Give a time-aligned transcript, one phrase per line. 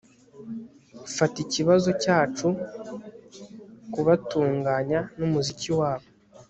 [1.15, 2.47] fata ikibazo cyacu
[3.93, 6.07] kubatunganya numuziki wabo